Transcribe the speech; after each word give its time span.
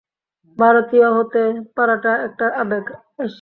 ভারতীয় 0.57 1.07
হতে 1.17 1.41
পারাটা 1.75 2.11
একটা 2.27 2.45
আবেগ। 2.55 2.85